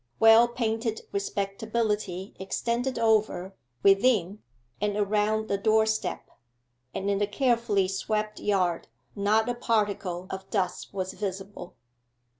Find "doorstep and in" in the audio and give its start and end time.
5.59-7.19